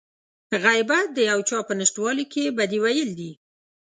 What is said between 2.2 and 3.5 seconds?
کې بدي ويل دي.